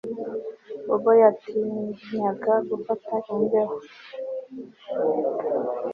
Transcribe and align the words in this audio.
Bobo 0.87 1.11
yatinyaga 1.21 2.53
gufata 2.69 3.13
imbeho 3.33 3.75